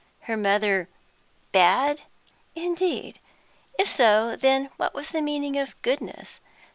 Her 0.21 0.35
mother 0.35 0.89
"bad," 1.51 2.01
indeed! 2.55 3.19
If 3.77 3.87
so, 3.87 4.35
then 4.35 4.71
what 4.77 4.95
was 4.95 5.09
the 5.09 5.21
meaning 5.21 5.59
of 5.59 5.79
goodness? 5.83 6.39